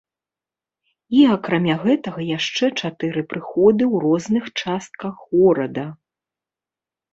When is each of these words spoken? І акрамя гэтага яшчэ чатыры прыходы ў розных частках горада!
І 1.17 1.19
акрамя 1.33 1.75
гэтага 1.83 2.25
яшчэ 2.37 2.65
чатыры 2.81 3.21
прыходы 3.35 3.83
ў 3.93 3.95
розных 4.07 4.51
частках 4.61 5.23
горада! 5.31 5.89